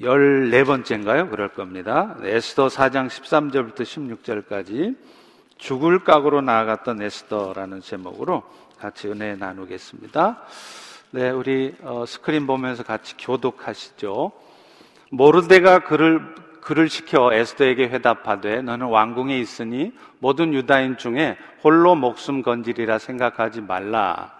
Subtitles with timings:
[0.00, 1.30] 14번째인가요?
[1.30, 2.16] 그럴 겁니다.
[2.22, 4.96] 에스더 4장 13절부터 16절까지
[5.58, 8.42] 죽을 각오로 나아갔던 에스더라는 제목으로
[8.78, 10.40] 같이 은혜 나누겠습니다.
[11.10, 14.32] 네, 우리 어, 스크린 보면서 같이 교독하시죠.
[15.10, 22.98] 모르데가 그를 그를 시켜 에스더에게 회답하되 너는 왕궁에 있으니 모든 유다인 중에 홀로 목숨 건지리라
[22.98, 24.32] 생각하지 말라.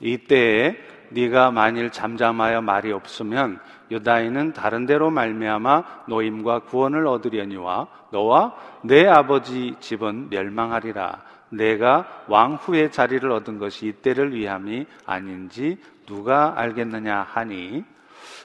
[0.00, 0.76] 이때에
[1.10, 3.60] 네가 만일 잠잠하여 말이 없으면
[3.92, 11.20] 유다인은 다른 데로 말미암아 노임과 구원을 얻으려니와 너와 내 아버지 집은 멸망하리라.
[11.50, 17.84] 내가 왕 후의 자리를 얻은 것이 이때를 위함이 아닌지 누가 알겠느냐 하니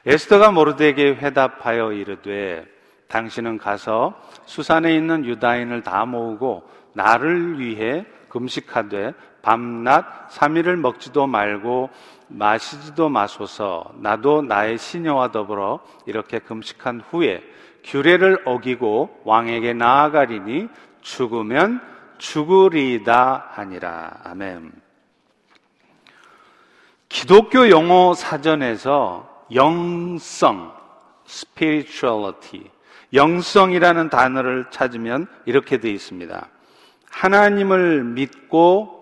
[0.06, 2.66] 에스더가 모르드에게 회답하여 이르되
[3.08, 11.90] 당신은 가서 수산에 있는 유다인을 다 모으고 나를 위해 금식하되 밤낮 3일을 먹지도 말고
[12.28, 17.44] 마시지도 마소서 나도 나의 시녀와 더불어 이렇게 금식한 후에
[17.84, 20.68] 규례를 어기고 왕에게 나아가리니
[21.02, 21.82] 죽으면
[22.18, 24.22] 죽으리다 하니라.
[24.24, 24.72] 아멘.
[27.10, 30.74] 기독교 용어 사전에서 영성,
[31.26, 32.70] spirituality,
[33.14, 36.48] 영성이라는 단어를 찾으면 이렇게 되어 있습니다.
[37.10, 38.97] 하나님을 믿고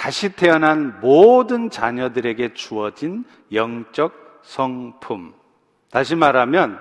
[0.00, 5.34] 다시 태어난 모든 자녀들에게 주어진 영적 성품.
[5.90, 6.78] 다시 말하면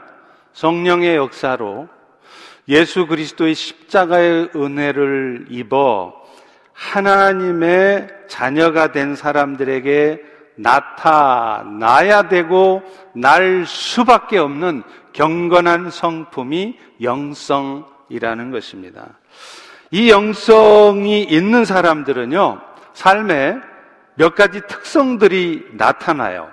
[0.54, 1.90] 성령의 역사로
[2.70, 6.14] 예수 그리스도의 십자가의 은혜를 입어
[6.72, 10.22] 하나님의 자녀가 된 사람들에게
[10.56, 12.82] 나타나야 되고
[13.14, 19.10] 날 수밖에 없는 경건한 성품이 영성이라는 것입니다.
[19.92, 22.69] 이 영성이 있는 사람들은요,
[23.00, 23.58] 삶에
[24.16, 26.52] 몇 가지 특성들이 나타나요.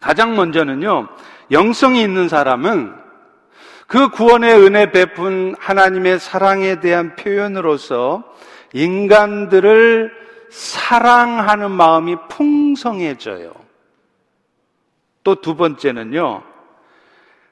[0.00, 1.08] 가장 먼저는요,
[1.50, 2.94] 영성이 있는 사람은
[3.88, 8.22] 그 구원의 은혜 베푼 하나님의 사랑에 대한 표현으로서
[8.72, 10.12] 인간들을
[10.50, 13.52] 사랑하는 마음이 풍성해져요.
[15.24, 16.44] 또 두 번째는요,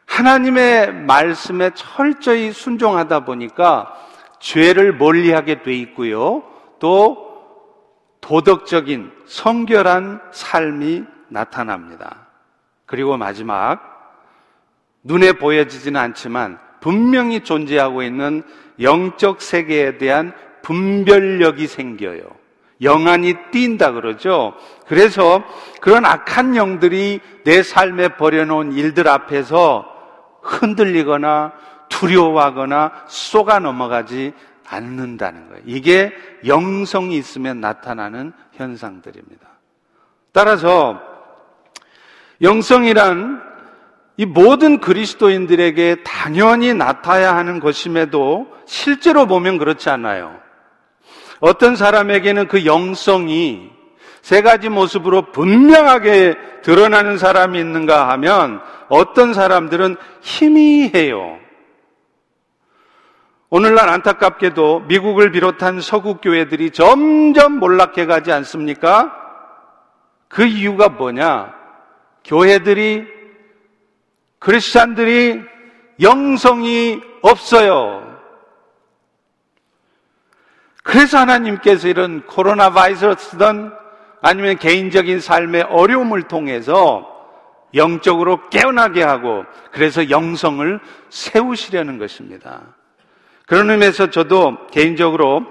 [0.06, 3.92] 하나님의 말씀에 철저히 순종하다 보니까
[4.38, 6.44] 죄를 멀리하게 돼 있고요.
[6.78, 7.29] 또
[8.30, 12.28] 도덕적인 성결한 삶이 나타납니다.
[12.86, 13.80] 그리고 마지막
[15.02, 18.44] 눈에 보여지지는 않지만 분명히 존재하고 있는
[18.80, 20.32] 영적 세계에 대한
[20.62, 22.22] 분별력이 생겨요.
[22.82, 24.54] 영안이 띈다 그러죠.
[24.86, 25.42] 그래서
[25.80, 29.88] 그런 악한 영들이 내 삶에 버려놓은 일들 앞에서
[30.40, 31.52] 흔들리거나
[31.88, 34.34] 두려워하거나 쏘가 넘어가지
[34.70, 35.62] 않는다는 거예요.
[35.66, 36.12] 이게
[36.46, 39.46] 영성이 있으면 나타나는 현상들입니다.
[40.32, 41.00] 따라서
[42.40, 43.42] 영성이란
[44.16, 50.38] 이 모든 그리스도인들에게 당연히 나타야 하는 것임에도 실제로 보면 그렇지 않아요.
[51.40, 53.70] 어떤 사람에게는 그 영성이
[54.22, 61.39] 세 가지 모습으로 분명하게 드러나는 사람이 있는가 하면 어떤 사람들은 희미해요.
[63.52, 69.12] 오늘날 안타깝게도 미국을 비롯한 서구 교회들이 점점 몰락해 가지 않습니까?
[70.28, 71.52] 그 이유가 뭐냐?
[72.24, 73.08] 교회들이
[74.38, 75.42] 크리스찬들이
[76.00, 78.06] 영성이 없어요.
[80.84, 83.72] 그래서 하나님께서 이런 코로나 바이러스든
[84.22, 87.04] 아니면 개인적인 삶의 어려움을 통해서
[87.74, 90.78] 영적으로 깨어나게 하고 그래서 영성을
[91.08, 92.62] 세우시려는 것입니다.
[93.50, 95.44] 그런 의미에서 저도 개인적으로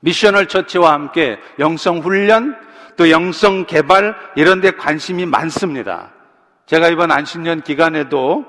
[0.00, 2.56] 미셔널 처치와 함께 영성 훈련
[2.96, 6.12] 또 영성 개발 이런 데 관심이 많습니다.
[6.64, 8.46] 제가 이번 안식년 기간에도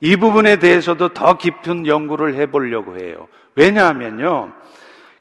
[0.00, 3.28] 이 부분에 대해서도 더 깊은 연구를 해보려고 해요.
[3.54, 4.50] 왜냐하면요.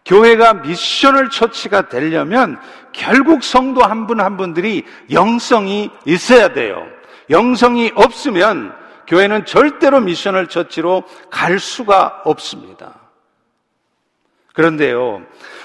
[0.05, 2.57] 교회가 미셔널 처치가 되려면
[2.93, 6.87] 결국 성도 한 분한 한 분들이 영성이 있어야 돼요.
[7.29, 12.93] 영성이 없으면 교회는 절대로 미션을 처치로 갈 수가 없습니다.
[14.53, 15.23] 그런데요,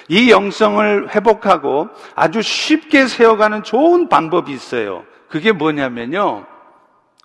[0.08, 5.04] 이 영성을 회복하고 아주 쉽게 세워가는 좋은 방법이 있어요.
[5.28, 6.46] 그게 뭐냐면요,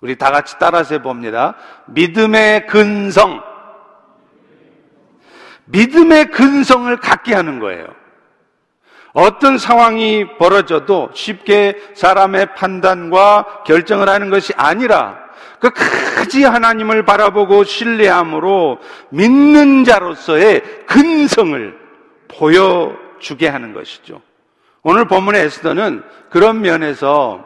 [0.02, 1.54] 우리 다 같이 따라서 해봅니다.
[1.86, 3.42] 믿음의 근성.
[5.64, 7.86] 믿음의 근성을 갖게 하는 거예요.
[9.14, 15.23] 어떤 상황이 벌어져도 쉽게 사람의 판단과 결정을 하는 것이 아니라
[15.70, 18.78] 끝까지 하나님을 바라보고 신뢰함으로
[19.10, 21.78] 믿는 자로서의 근성을
[22.28, 24.20] 보여주게 하는 것이죠.
[24.82, 27.44] 오늘 본문의 에스더는 그런 면에서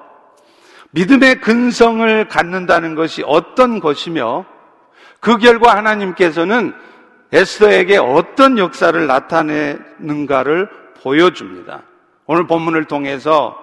[0.91, 4.47] 믿음의 근성을 갖는다는 것이 어떤 것이며
[5.21, 6.75] 그 결과 하나님께서는
[7.33, 10.69] 에스더에게 어떤 역사를 나타내는가를
[11.03, 11.83] 보여줍니다.
[12.27, 13.57] 오늘 본문을 통해서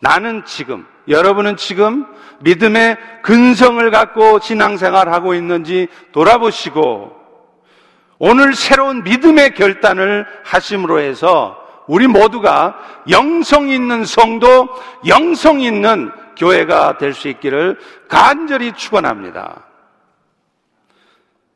[0.00, 2.06] 나는 지금, 여러분은 지금
[2.40, 7.12] 믿음의 근성을 갖고 신앙생활하고 있는지 돌아보시고
[8.18, 12.78] 오늘 새로운 믿음의 결단을 하심으로 해서 우리 모두가
[13.10, 14.68] 영성 있는 성도,
[15.06, 17.78] 영성 있는 교회가 될 수 있기를
[18.08, 19.64] 간절히 축원합니다.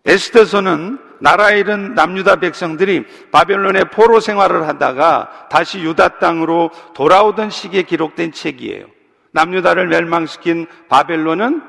[0.05, 8.33] 에스더서는 나라에 이른 남유다 백성들이 바벨론의 포로 생활을 하다가 다시 유다 땅으로 돌아오던 시기에 기록된
[8.33, 8.87] 책이에요.
[9.33, 11.63] 남유다를 멸망시킨 바벨론은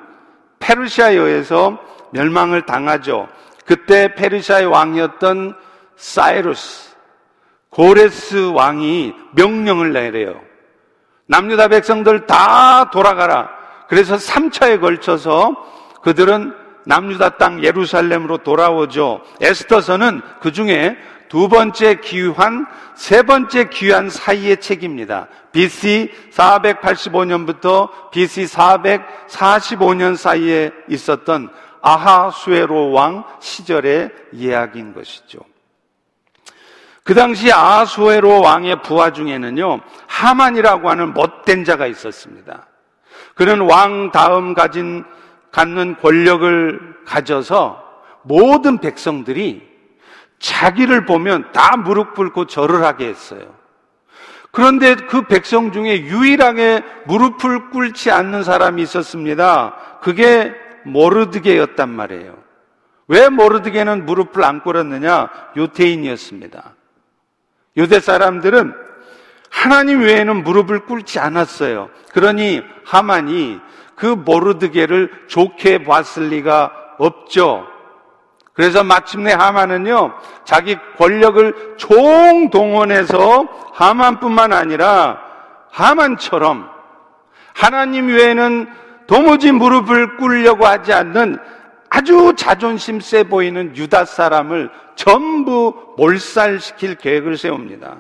[0.59, 1.79] 페르시아에 의해서
[2.11, 3.27] 멸망을 당하죠.
[3.65, 5.55] 그때 페르시아의 왕이었던
[5.95, 6.95] 사이루스,
[7.69, 10.41] 고레스 왕이 명령을 내려요.
[11.27, 13.49] 남유다 백성들 다 돌아가라.
[13.87, 15.55] 그래서 3차에 걸쳐서
[16.01, 16.53] 그들은
[16.85, 19.21] 남유다 땅 예루살렘으로 돌아오죠.
[19.41, 20.97] 에스더서는 그 중에
[21.29, 22.65] 두 번째 기환,
[22.95, 25.27] 세 번째 기환 사이의 책입니다.
[25.51, 31.49] BC 485년부터 BC 445년 사이에 있었던
[31.81, 35.39] 아하수에로 왕 시절의 이야기인 것이죠.
[37.03, 42.67] 그 당시 아하수에로 왕의 부하 중에는요, 하만이라고 하는 못된 자가 있었습니다.
[43.35, 45.05] 그는 왕 다음 가진
[45.51, 47.83] 갖는 권력을 가져서
[48.23, 49.68] 모든 백성들이
[50.39, 53.59] 자기를 보면 다 무릎 꿇고 절을 하게 했어요.
[54.51, 59.75] 그런데 그 백성 중에 유일하게 무릎을 꿇지 않는 사람이 있었습니다.
[60.01, 60.53] 그게
[60.85, 62.35] 모르드게였단 말이에요.
[63.07, 65.29] 왜 모르드게는 무릎을 안 꿇었느냐?
[65.55, 66.75] 유태인이었습니다.
[67.77, 68.73] 유대 사람들은
[69.49, 71.89] 하나님 외에는 무릎을 꿇지 않았어요.
[72.13, 73.59] 그러니 하만이
[73.95, 77.67] 그 모르드게를 좋게 봤을 리가 없죠.
[78.59, 85.17] 그래서 마침내 하만은요, 자기 권력을 총동원해서 하만뿐만 아니라
[85.71, 86.69] 하만처럼
[87.53, 88.69] 하나님 외에는
[89.07, 91.37] 도무지 무릎을 꿇려고 하지 않는
[91.89, 97.99] 아주 자존심 세 보이는 유다 사람을 전부 몰살시킬 계획을 세웁니다.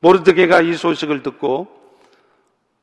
[0.00, 1.68] 모르드게가 이 소식을 듣고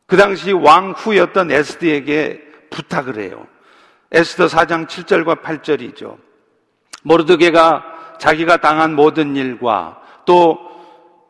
[0.05, 3.45] 그 당시 왕 후였던 에스드에게 부탁을 해요.
[4.13, 6.30] 에스더 4장 7절과 8절이죠.
[7.03, 7.83] 모르드게가
[8.19, 10.59] 자기가 당한 모든 일과 또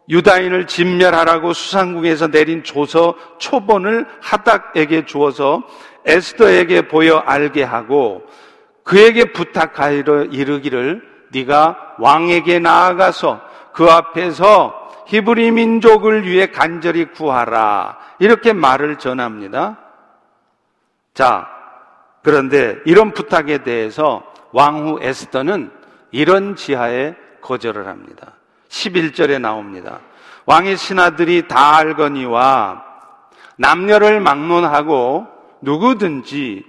[0.09, 5.63] 유다인을 진멸하라고 수상궁에서 내린 조서 초본을 하닥에게 주어서
[6.05, 8.23] 에스더에게 보여 알게 하고
[8.83, 11.01] 그에게 부탁하여 이르기를
[11.31, 13.41] 네가 왕에게 나아가서
[13.73, 17.97] 그 앞에서 히브리 민족을 위해 간절히 구하라.
[18.19, 19.77] 이렇게 말을 전합니다.
[21.13, 21.47] 자,
[22.23, 25.71] 그런데 이런 부탁에 대해서 왕후 에스더는
[26.11, 28.33] 이런 지하에 거절을 합니다.
[28.69, 29.99] 11절에 나옵니다.
[30.45, 32.83] 왕의 신하들이 다 알거니와
[33.57, 35.27] 남녀를 막론하고
[35.61, 36.65] 누구든지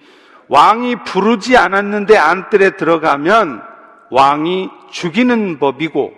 [0.48, 3.62] 왕이 부르지 않았는데 안뜰에 들어가면
[4.10, 6.12] 왕이 죽이는 법이고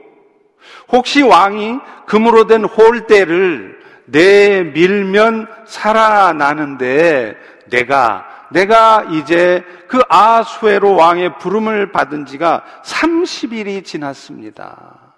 [0.89, 7.37] 혹시 왕이 금으로 된 홀대를 내밀면 살아나는데
[7.71, 15.15] 내가 내가 이제 그 아수에로 왕의 부름을 받은 지가 30일이 지났습니다.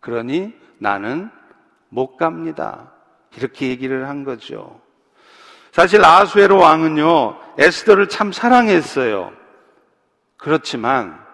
[0.00, 1.30] 그러니 나는
[1.88, 2.90] 못 갑니다.
[3.36, 4.80] 이렇게 얘기를 한 거죠.
[5.70, 9.32] 사실 아수에로 왕은요, 에스더를 참 사랑했어요.
[10.36, 11.24] 그렇지만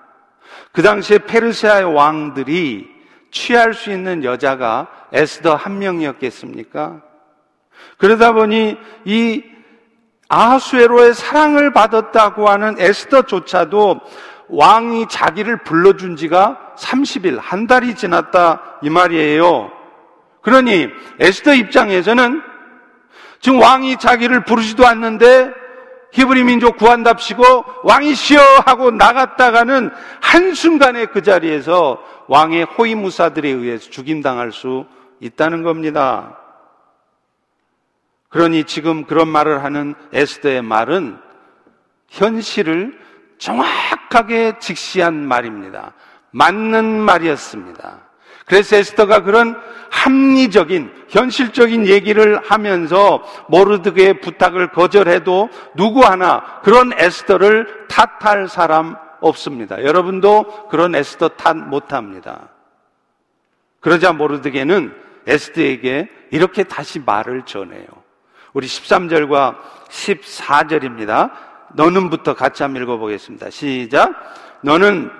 [0.72, 2.88] 그 당시에 페르시아의 왕들이
[3.30, 7.00] 취할 수 있는 여자가 에스더 한 명이었겠습니까?
[7.96, 8.76] 그러다 보니
[9.06, 9.57] 이
[10.28, 14.00] 아하수에로의 사랑을 받았다고 하는 에스더조차도
[14.48, 19.70] 왕이 자기를 불러준 지가 30일, 한 달이 지났다 이 말이에요.
[20.42, 22.42] 그러니 에스더 입장에서는
[23.40, 25.50] 지금 왕이 자기를 부르지도 않는데
[26.12, 27.42] 히브리 민족 구한답시고
[27.84, 34.86] 왕이 시여 하고 나갔다가는 한순간에 그 자리에서 왕의 호위무사들에 의해서 죽임당할 수
[35.20, 36.38] 있다는 겁니다.
[38.28, 41.18] 그러니 지금 그런 말을 하는 에스더의 말은
[42.08, 42.98] 현실을
[43.38, 45.94] 정확하게 직시한 말입니다.
[46.30, 48.08] 맞는 말이었습니다.
[48.44, 58.48] 그래서 에스더가 그런 합리적인 현실적인 얘기를 하면서 모르드게의 부탁을 거절해도 누구 하나 그런 에스더를 탓할
[58.48, 59.82] 사람 없습니다.
[59.82, 62.48] 여러분도 그런 에스더 탓 못합니다.
[63.80, 64.94] 그러자 모르드게는
[65.26, 67.86] 에스더에게 이렇게 다시 말을 전해요.
[68.58, 69.54] 우리 13절과
[69.88, 71.30] 14절입니다.
[71.74, 73.50] 너는부터 같이 한번 읽어보겠습니다.
[73.50, 74.12] 시작.
[74.62, 75.12] 너는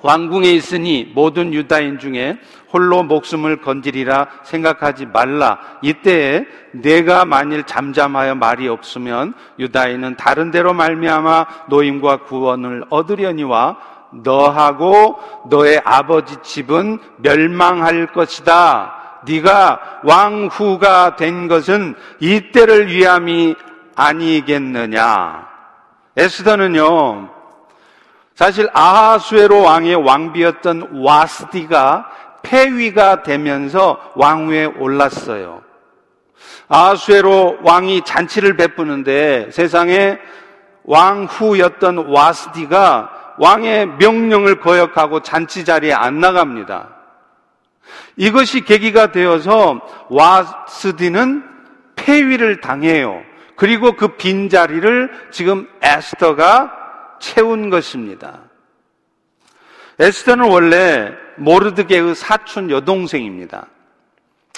[0.00, 2.38] 왕궁에 있으니 모든 유다인 중에
[2.72, 5.58] 홀로 목숨을 건지리라 생각하지 말라.
[5.82, 13.76] 이때에 내가 만일 잠잠하여 말이 없으면 유다인은 다른 데로 말미암아 노임과 구원을 얻으려니와
[14.24, 15.18] 너하고
[15.50, 18.99] 너의 아버지 집은 멸망할 것이다.
[19.26, 23.54] 네가 왕후가 된 것은 이때를 위함이
[23.96, 25.48] 아니겠느냐.
[26.16, 27.28] 에스더는요,
[28.34, 32.10] 사실 아하수에로 왕의 왕비였던 와스디가
[32.42, 35.62] 폐위가 되면서 왕위에 올랐어요.
[36.68, 40.18] 아하수에로 왕이 잔치를 베푸는데 세상에
[40.84, 46.99] 왕후였던 와스디가 왕의 명령을 거역하고 잔치 자리에 안 나갑니다.
[48.16, 51.44] 이것이 계기가 되어서 와스디는
[51.96, 53.22] 폐위를 당해요.
[53.56, 56.72] 그리고 그 빈자리를 지금 에스더가
[57.20, 58.40] 채운 것입니다.
[59.98, 63.66] 에스더는 원래 모르드게의 사촌 여동생입니다.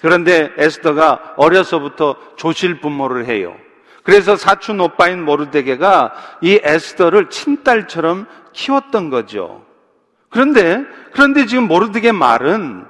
[0.00, 3.56] 그런데 에스더가 어려서부터 조실 부모를 해요.
[4.02, 9.64] 그래서 사촌 오빠인 모르드게가 이 에스더를 친딸처럼 키웠던 거죠.
[10.28, 12.86] 그런데 그런데 지금 모르드게 말은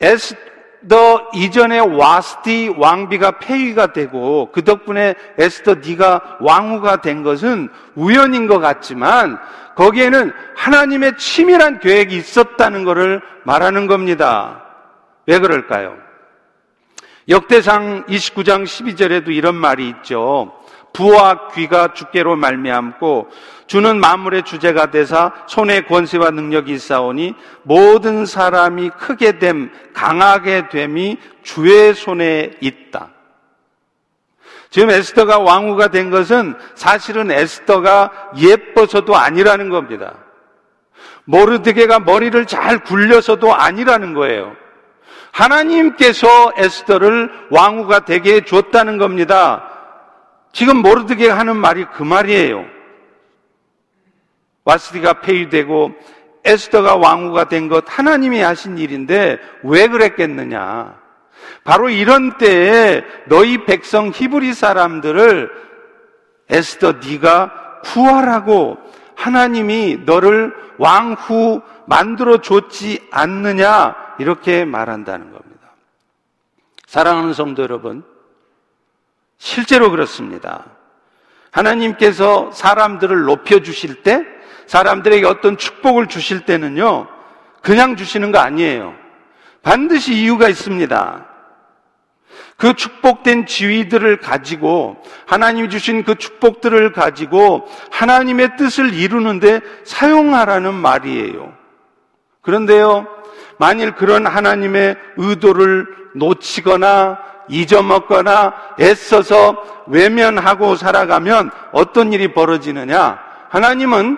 [0.00, 0.34] 에스
[0.82, 8.60] 너 이전에 와스티 왕비가 폐위가 되고 그 덕분에 에스더 네가 왕후가 된 것은 우연인 것
[8.60, 9.38] 같지만
[9.76, 14.64] 거기에는 하나님의 치밀한 계획이 있었다는 것을 말하는 겁니다.
[15.26, 15.96] 왜 그럴까요?
[17.28, 20.59] 역대상 29장 12절에도 이런 말이 있죠.
[20.92, 23.28] 부와 귀가 주께로 말미암고
[23.66, 31.94] 주는 만물의 주제가 되사 손의 권세와 능력이 있사오니 모든 사람이 크게 됨 강하게 됨이 주의
[31.94, 33.10] 손에 있다.
[34.70, 40.14] 지금 에스더가 왕후가 된 것은 사실은 에스더가 예뻐서도 아니라는 겁니다.
[41.24, 44.56] 모르드게가 머리를 잘 굴려서도 아니라는 거예요.
[45.32, 49.69] 하나님께서 에스더를 왕후가 되게 해 줬다는 겁니다.
[50.52, 52.64] 지금 모르드게가 하는 말이 그 말이에요.
[54.64, 55.92] 와스디가 폐위되고
[56.44, 60.98] 에스더가 왕후가 된 것 하나님이 하신 일인데 왜 그랬겠느냐?
[61.64, 65.50] 바로 이런 때에 너희 백성 히브리 사람들을
[66.48, 68.78] 에스더 네가 구하라고
[69.14, 75.70] 하나님이 너를 왕후 만들어 줬지 않느냐 이렇게 말한다는 겁니다.
[76.86, 78.02] 사랑하는 성도 여러분,
[79.40, 80.66] 실제로 그렇습니다.
[81.50, 84.22] 하나님께서 사람들을 높여 주실 때,
[84.66, 87.08] 사람들에게 어떤 축복을 주실 때는요,
[87.62, 88.94] 그냥 주시는 거 아니에요.
[89.62, 91.26] 반드시 이유가 있습니다.
[92.58, 101.54] 그 축복된 지위들을 가지고 하나님이 주신 그 축복들을 가지고 하나님의 뜻을 이루는데 사용하라는 말이에요.
[102.42, 103.06] 그런데요,
[103.58, 113.18] 만일 그런 하나님의 의도를 놓치거나 잊어먹거나 애써서 외면하고 살아가면 어떤 일이 벌어지느냐?
[113.50, 114.16] 하나님은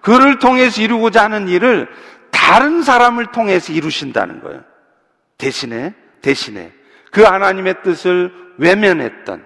[0.00, 1.88] 그를 통해서 이루고자 하는 일을
[2.30, 4.60] 다른 사람을 통해서 이루신다는 거예요.
[5.38, 6.72] 대신에, 대신에
[7.10, 9.44] 그 하나님의 뜻을 외면했던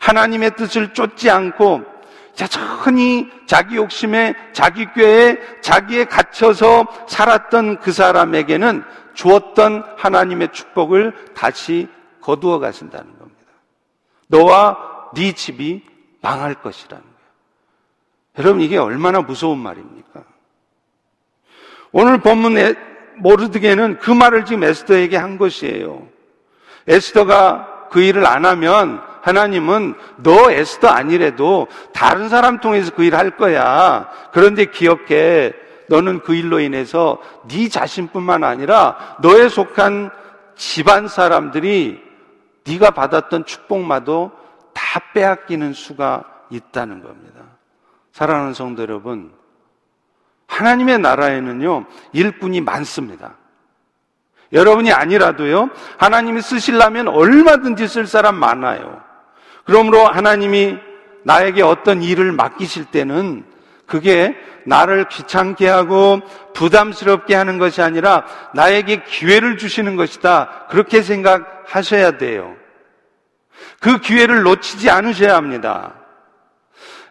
[0.00, 1.82] 하나님의 뜻을 쫓지 않고
[2.34, 8.84] 자천히 자기 욕심에 자기 꾀에 자기에 갇혀서 살았던 그 사람에게는
[9.14, 11.88] 주었던 하나님의 축복을 다시
[12.28, 13.38] 거두어 가신다는 겁니다.
[14.26, 15.82] 너와 네 집이
[16.20, 17.16] 망할 것이라는 거예요.
[18.38, 20.24] 여러분 이게 얼마나 무서운 말입니까?
[21.90, 22.74] 오늘 본문에
[23.16, 26.06] 모르드게는 그 말을 지금 에스더에게 한 것이에요.
[26.86, 33.38] 에스더가 그 일을 안 하면 하나님은 너 에스더 아니래도 다른 사람 통해서 그 일을 할
[33.38, 34.10] 거야.
[34.32, 35.54] 그런데 기억해.
[35.88, 40.10] 너는 그 일로 인해서 네 자신뿐만 아니라 너에 속한
[40.56, 42.07] 집안 사람들이
[42.68, 44.30] 네가 받았던 축복마도
[44.74, 47.40] 다 빼앗기는 수가 있다는 겁니다.
[48.12, 49.32] 사랑하는 성도 여러분,
[50.46, 53.34] 하나님의 나라에는요, 일꾼이 많습니다.
[54.52, 59.02] 여러분이 아니라도요, 하나님이 쓰시려면 얼마든지 쓸 사람 많아요.
[59.64, 60.78] 그러므로 하나님이
[61.24, 63.44] 나에게 어떤 일을 맡기실 때는
[63.86, 64.34] 그게
[64.64, 66.20] 나를 귀찮게 하고
[66.54, 70.66] 부담스럽게 하는 것이 아니라 나에게 기회를 주시는 것이다.
[70.70, 72.54] 그렇게 생각하셔야 돼요.
[73.80, 75.94] 그 기회를 놓치지 않으셔야 합니다.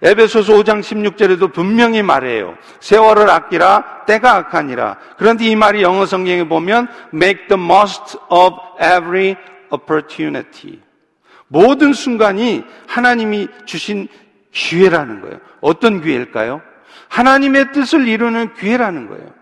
[0.02, 2.56] 에베소서 5장 16절에도 분명히 말해요.
[2.80, 4.98] 세월을 아끼라 때가 악하니라.
[5.18, 9.36] 그런데 이 말이 영어 성경에 보면 make the most of every
[9.72, 10.80] opportunity.
[11.48, 14.08] 모든 순간이 하나님이 주신
[14.52, 15.40] 기회라는 거예요.
[15.62, 16.62] 어떤 기회일까요?
[17.10, 19.34] 하나님의 뜻을 이루는 기회라는 거예요.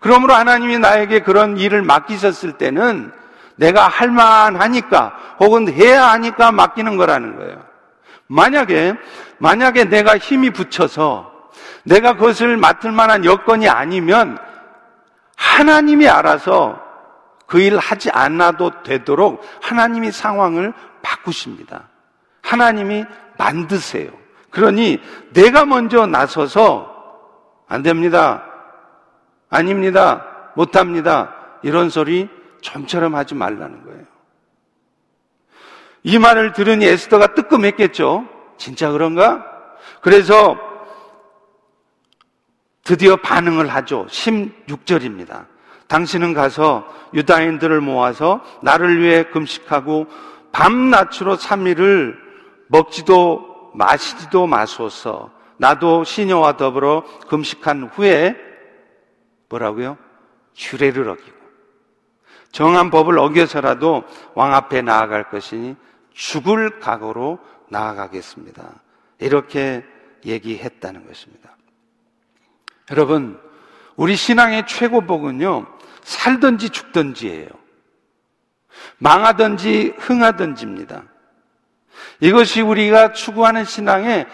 [0.00, 3.12] 그러므로 하나님이 나에게 그런 일을 맡기셨을 때는
[3.56, 7.62] 내가 할 만하니까 혹은 해야 하니까 맡기는 거라는 거예요.
[8.26, 8.94] 만약에,
[9.38, 11.30] 만약에 내가 힘이 붙여서
[11.84, 14.38] 내가 그것을 맡을 만한 여건이 아니면
[15.36, 16.80] 하나님이 알아서
[17.52, 21.82] 그 일 하지 않아도 되도록 하나님이 상황을 바꾸십니다.
[22.40, 23.04] 하나님이
[23.36, 24.10] 만드세요.
[24.50, 24.98] 그러니
[25.34, 26.90] 내가 먼저 나서서
[27.68, 28.42] 안 됩니다.
[29.50, 30.24] 아닙니다.
[30.54, 31.34] 못합니다.
[31.62, 32.30] 이런 소리
[32.62, 34.04] 좀처럼 하지 말라는 거예요.
[36.04, 38.26] 이 말을 들으니 에스더가 뜨끔했겠죠.
[38.56, 39.44] 진짜 그런가?
[40.00, 40.56] 그래서
[42.84, 44.06] 드디어 반응을 하죠.
[44.06, 45.46] 16절입니다.
[45.86, 50.06] 당신은 가서 유다인들을 모아서 나를 위해 금식하고
[50.50, 52.16] 밤낮으로 3일을
[52.68, 55.30] 먹지도 마시지도 마소서.
[55.58, 58.36] 나도 시녀와 더불어 금식한 후에
[59.48, 59.98] 뭐라고요?
[60.54, 61.41] 주례를 어기고
[62.52, 64.04] 정한 법을 어겨서라도
[64.34, 65.74] 왕 앞에 나아갈 것이니
[66.12, 67.38] 죽을 각오로
[67.70, 68.74] 나아가겠습니다.
[69.18, 69.84] 이렇게
[70.24, 71.56] 얘기했다는 것입니다.
[72.90, 73.40] 여러분,
[73.96, 75.66] 우리 신앙의 최고복은요,
[76.02, 77.48] 살든지 죽든지예요.
[78.98, 81.04] 망하든지 흥하든지입니다.
[82.20, 84.26] 이것이 우리가 추구하는 신앙의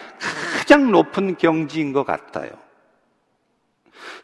[0.58, 2.50] 가장 높은 경지인 것 같아요.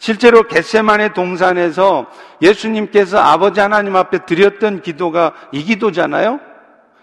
[0.04, 2.04] 실제로 겟세만의 동산에서
[2.42, 6.40] 예수님께서 아버지 하나님 앞에 드렸던 기도가 이 기도잖아요.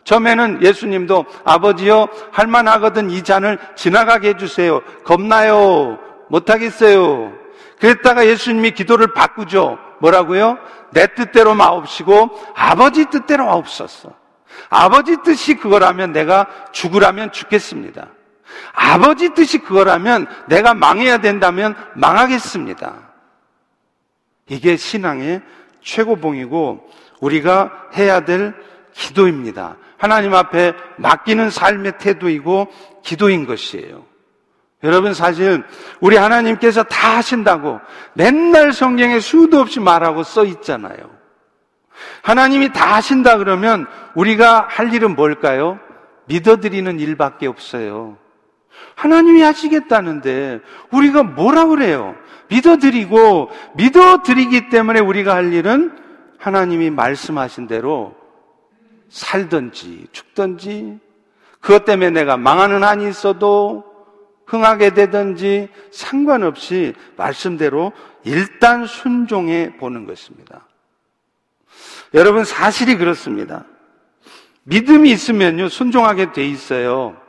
[0.03, 4.81] 처음에는 예수님도 아버지요 할만하거든 이 잔을 지나가게 해주세요.
[5.03, 5.97] 겁나요.
[6.29, 7.33] 못하겠어요.
[7.79, 9.79] 그랬다가 예수님이 기도를 바꾸죠.
[9.99, 10.59] 뭐라고요?
[10.91, 14.13] 내 뜻대로 마옵시고 아버지 뜻대로 마옵소서.
[14.69, 18.09] 아버지 뜻이 그거라면 내가 죽으라면 죽겠습니다.
[18.73, 23.11] 아버지 뜻이 그거라면 내가 망해야 된다면 망하겠습니다.
[24.49, 25.41] 이게 신앙의
[25.81, 28.53] 최고봉이고 우리가 해야 될
[28.93, 29.77] 기도입니다.
[29.97, 32.67] 하나님 앞에 맡기는 삶의 태도이고
[33.03, 34.05] 기도인 것이에요.
[34.83, 35.63] 여러분 사실
[35.99, 37.79] 우리 하나님께서 다 하신다고
[38.13, 40.97] 맨날 성경에 수도 없이 말하고 써 있잖아요.
[42.23, 45.79] 하나님이 다 하신다 그러면 우리가 할 일은 뭘까요?
[46.25, 48.17] 믿어드리는 일밖에 없어요.
[48.95, 50.59] 하나님이 하시겠다는데
[50.91, 52.15] 우리가 뭐라 그래요?
[52.49, 55.97] 믿어드리고 믿어드리기 때문에 우리가 할 일은
[56.37, 58.15] 하나님이 말씀하신 대로
[59.09, 60.99] 살든지 죽든지
[61.59, 63.85] 그것 때문에 내가 망하는 한이 있어도
[64.45, 70.67] 흥하게 되든지 상관없이 말씀대로 일단 순종해 보는 것입니다.
[72.13, 73.65] 여러분 사실이 그렇습니다.
[74.63, 77.20] 믿음이 있으면요 순종하게 돼 있어요.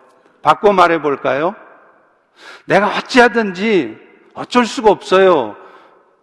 [0.43, 1.55] 바꿔 말해 볼까요?
[2.67, 3.99] 내가 어찌하든지
[4.35, 5.57] 어쩔 수가 없어요.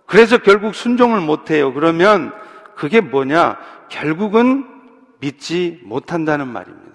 [0.06, 1.74] 그래서 결국 순종을 못 해요.
[1.74, 2.34] 그러면
[2.76, 3.58] 그게 뭐냐?
[3.90, 4.66] 결국은
[5.20, 6.90] 믿지 못한다는 말입니다.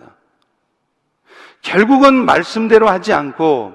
[1.62, 3.74] 결국은 말씀대로 하지 않고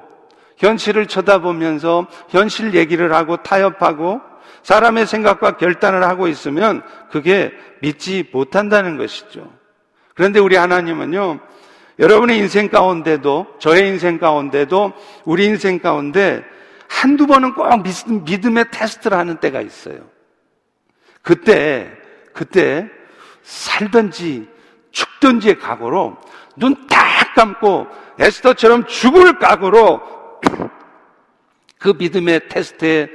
[0.57, 4.21] 현실을 쳐다보면서 현실 얘기를 하고 타협하고
[4.63, 9.51] 사람의 생각과 결단을 하고 있으면 그게 믿지 못한다는 것이죠.
[10.15, 11.39] 그런데 우리 하나님은요,
[11.99, 14.93] 여러분의 인생 가운데도, 저의 인생 가운데도,
[15.25, 16.43] 우리 인생 가운데
[16.87, 17.67] 한두 번은 꼭
[18.23, 19.99] 믿음의 테스트를 하는 때가 있어요.
[21.21, 21.91] 그때,
[22.33, 22.89] 그때
[23.43, 24.47] 살든지
[24.91, 26.17] 죽든지의 각오로
[26.55, 26.87] 눈
[27.29, 27.87] 딱 감고
[28.19, 30.01] 에스더처럼 죽을 각오로
[31.79, 33.09] 그 믿음의 테스트에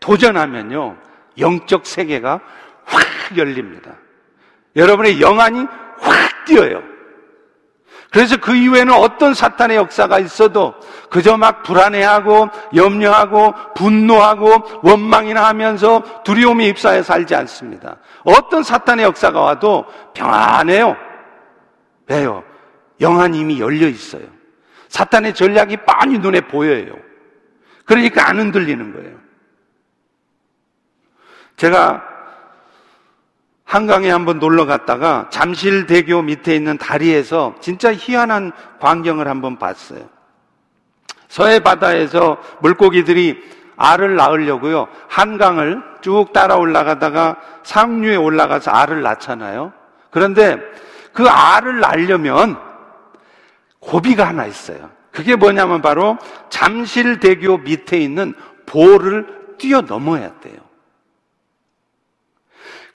[0.00, 0.96] 도전하면요.
[1.38, 2.40] 영적 세계가
[2.84, 3.96] 확 열립니다.
[4.76, 5.66] 여러분의 영안이
[5.98, 6.82] 확 뛰어요.
[8.14, 10.72] 그래서 그 이후에는 어떤 사탄의 역사가 있어도
[11.10, 17.96] 그저 막 불안해하고 염려하고 분노하고 원망이나 하면서 두려움이 입사해 살지 않습니다.
[18.22, 20.96] 어떤 사탄의 역사가 와도 평안해요.
[22.06, 22.44] 왜요?
[23.00, 24.22] 영안이 이미 열려 있어요.
[24.90, 26.94] 사탄의 전략이 빤히 눈에 보여요.
[27.84, 29.16] 그러니까 안 흔들리는 거예요.
[31.56, 32.13] 제가
[33.74, 40.08] 한강에 한번 놀러 갔다가 잠실대교 밑에 있는 다리에서 진짜 희한한 광경을 한번 봤어요.
[41.26, 43.42] 서해 바다에서 물고기들이
[43.76, 44.86] 알을 낳으려고요.
[45.08, 47.34] 한강을 쭉 따라 올라가다가
[47.64, 49.72] 상류에 올라가서 알을 낳잖아요.
[50.10, 50.56] 그런데
[51.12, 52.56] 그 알을 낳으려면
[53.80, 54.88] 고비가 하나 있어요.
[55.10, 56.16] 그게 뭐냐면 바로
[56.48, 58.34] 잠실대교 밑에 있는
[58.66, 60.63] 보를 뛰어넘어야 돼요.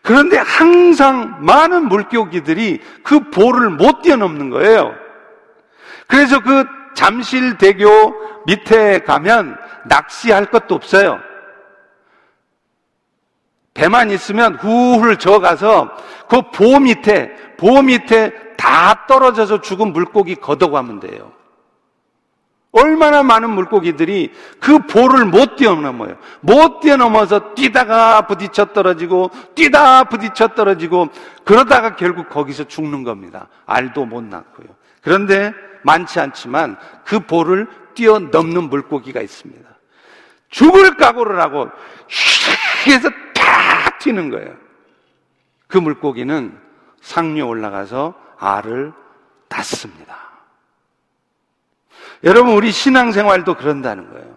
[0.02, 4.94] 그런데 항상 많은 물고기들이 그 볼을 못 뛰어넘는 거예요.
[6.08, 7.86] 그래서 그 잠실대교
[8.48, 11.20] 밑에 가면 낚시할 것도 없어요.
[13.74, 15.92] 배만 있으면 후훌 저어가서
[16.28, 21.32] 그 보 밑에, 보 밑에 다 떨어져서 죽은 물고기 걷어가면 돼요.
[22.72, 26.18] 얼마나 많은 물고기들이 그 볼을 못 뛰어넘어요.
[26.42, 31.10] 못 뛰어넘어서 뛰다가 부딪혀 떨어지고, 뛰다 부딪혀 떨어지고,
[31.44, 33.48] 그러다가 결국 거기서 죽는 겁니다.
[33.66, 34.68] 알도 못 낳고요.
[35.02, 35.54] 그런데
[35.84, 39.68] 많지 않지만 그 볼을 뛰어넘는 물고기가 있습니다.
[40.50, 41.70] 죽을 각오를 하고,
[42.08, 44.54] 휙 해서 탁 튀는 거예요.
[45.68, 46.58] 그 물고기는
[47.02, 48.94] 상류에 올라가서 알을
[49.48, 50.29] 닫습니다.
[52.24, 54.30] 여러분, 우리 신앙생활도 그런다는 거예요.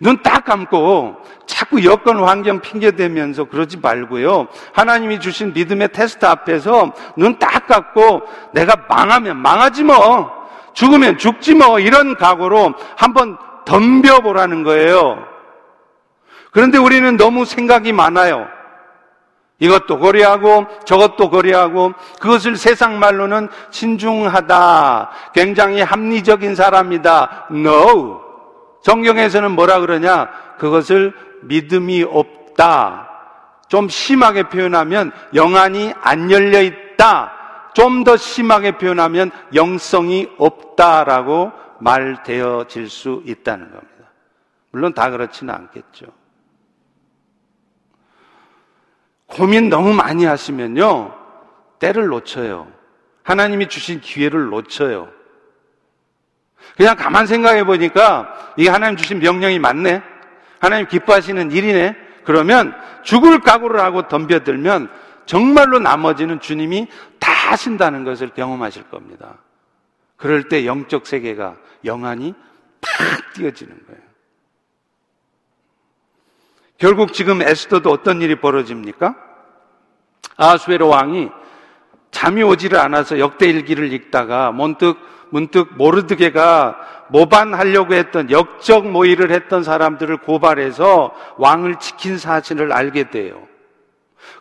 [0.00, 4.48] 눈 딱 감고 자꾸 여건 환경 핑계대면서 그러지 말고요.
[4.72, 10.30] 하나님이 주신 믿음의 테스트 앞에서 눈 딱 감고 내가 망하면 망하지 뭐.
[10.72, 11.78] 죽으면 죽지 뭐.
[11.78, 15.24] 이런 각오로 한번 덤벼보라는 거예요.
[16.50, 18.48] 그런데 우리는 너무 생각이 많아요.
[19.58, 25.10] 이것도 고려하고 저것도 고려하고 그것을 세상 말로는 신중하다.
[25.34, 27.46] 굉장히 합리적인 사람이다.
[27.50, 28.20] No.
[28.82, 30.28] 성경에서는 뭐라 그러냐?
[30.58, 33.08] 그것을 믿음이 없다.
[33.68, 37.32] 좀 심하게 표현하면 영안이 안 열려 있다.
[37.74, 44.10] 좀 더 심하게 표현하면 영성이 없다라고 말되어질 수 있다는 겁니다.
[44.70, 46.06] 물론 다 그렇지는 않겠죠.
[49.34, 51.12] 고민 너무 많이 하시면요.
[51.80, 52.68] 때를 놓쳐요.
[53.24, 55.08] 하나님이 주신 기회를 놓쳐요.
[56.76, 60.02] 그냥 가만 생각해 보니까 이게 하나님 주신 명령이 맞네.
[60.60, 61.96] 하나님 기뻐하시는 일이네.
[62.24, 64.88] 그러면 죽을 각오를 하고 덤벼들면
[65.26, 66.86] 정말로 나머지는 주님이
[67.18, 69.38] 다 하신다는 것을 경험하실 겁니다.
[70.16, 72.34] 그럴 때 영적 세계가 영안이
[72.80, 74.00] 팍 띄어지는 거예요.
[76.78, 79.23] 결국 지금 에스더도 어떤 일이 벌어집니까?
[80.36, 81.30] 아수에로 왕이
[82.10, 84.98] 잠이 오지를 않아서 역대일기를 읽다가 문득
[85.30, 86.76] 문득 모르드게가
[87.08, 93.42] 모반하려고 했던 역적 모의를 했던 사람들을 고발해서 왕을 지킨 사실을 알게 돼요.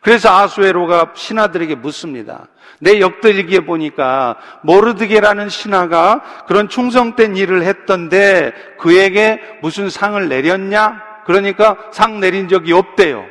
[0.02, 2.48] 그래서 아수에로가 신하들에게 묻습니다.
[2.80, 11.02] 내 역대일기에 보니까 모르드게라는 신하가 그런 충성된 일을 했던데 그에게 무슨 상을 내렸냐?
[11.26, 13.26] 그러니까 상 내린 적이 없대요.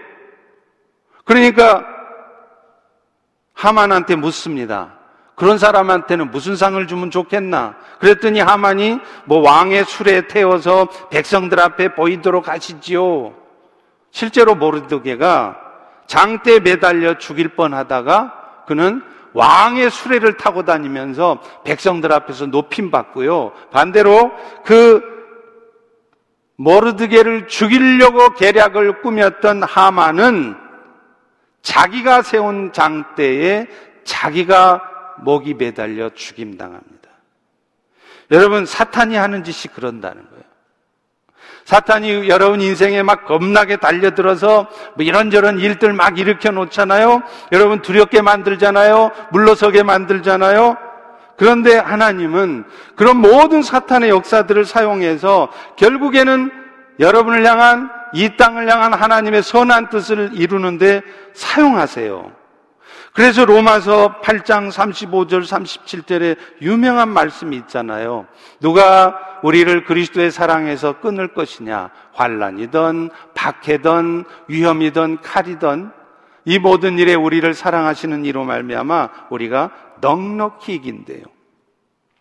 [1.25, 1.87] 그러니까
[3.63, 4.95] 하만한테 묻습니다.
[5.37, 7.77] 그런 사람한테는 무슨 상을 주면 좋겠나?
[8.01, 13.33] 그랬더니 하만이 뭐 왕의 술에 태워서 백성들 앞에 보이도록 하시지요.
[14.11, 15.57] 실제로 모르드게가
[16.07, 23.53] 장대에 매달려 죽일 뻔 하다가 그는 왕의 수레를 타고 다니면서 백성들 앞에서 높임 받고요.
[23.71, 24.33] 반대로
[24.65, 25.03] 그
[26.57, 30.62] 모르드게를 죽이려고 계략을 꾸몄던 하만은
[31.63, 33.67] 자기가 세운 장대에
[34.05, 34.83] 자기가
[35.19, 37.09] 목이 매달려 죽임당합니다.
[38.31, 40.43] 여러분, 사탄이 하는 짓이 그런다는 거예요.
[41.65, 47.23] 사탄이 여러분 인생에 막 겁나게 달려들어서 뭐 이런저런 일들 막 일으켜 놓잖아요.
[47.53, 49.11] 여러분 두렵게 만들잖아요.
[49.31, 50.77] 물러서게 만들잖아요.
[51.37, 52.65] 그런데 하나님은
[52.97, 56.51] 그런 모든 사탄의 역사들을 사용해서 결국에는
[57.01, 61.03] 여러분을 향한 이 땅을 향한 하나님의 선한 뜻을 이루는데
[61.35, 62.43] 사용하세요.
[63.13, 68.27] 그래서 로마서 8장 35절 37절에 유명한 말씀이 있잖아요.
[68.61, 71.91] 누가 우리를 그리스도의 사랑에서 끊을 것이냐?
[72.15, 75.91] 환란이든 박해든 위험이든 칼이든
[76.45, 79.71] 이 모든 일에 우리를 사랑하시는 이로 말미암아 우리가
[80.01, 81.25] 넉넉히 이긴대요.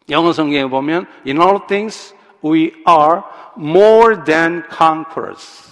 [0.10, 3.22] 영어 성경에 보면 in all things we are
[3.58, 5.71] more than conquerors.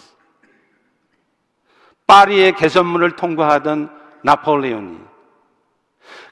[2.09, 3.89] 파리의 개선문을 통과하던
[4.23, 4.97] 나폴레온이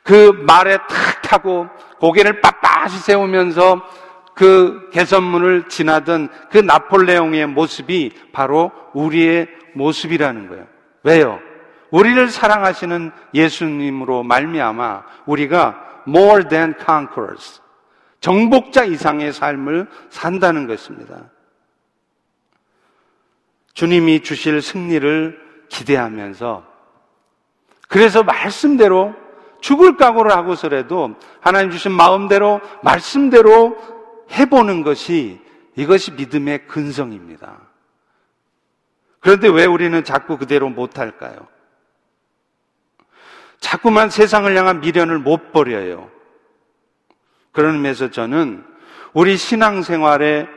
[0.01, 1.67] 그 말에 탁 타고
[1.99, 3.85] 고개를 빳빳이 세우면서
[4.33, 10.67] 그 개선문을 지나던 그 나폴레옹의 모습이 바로 우리의 모습이라는 거예요.
[11.03, 11.39] 왜요?
[11.91, 17.61] 우리를 사랑하시는 예수님으로 말미암아 우리가 more than conquerors
[18.19, 21.29] 정복자 이상의 삶을 산다는 것입니다.
[23.73, 26.65] 주님이 주실 승리를 기대하면서
[27.87, 29.15] 그래서 말씀대로
[29.61, 33.77] 죽을 각오를 하고서라도 하나님 주신 마음대로 말씀대로
[34.31, 35.41] 해보는 것이
[35.75, 37.59] 이것이 믿음의 근성입니다.
[39.19, 41.47] 그런데 왜 우리는 자꾸 그대로 못할까요?
[43.59, 46.09] 자꾸만 세상을 향한 미련을 못 버려요.
[47.51, 48.63] 그런 의미에서 저는
[49.13, 50.47] 우리 신앙생활의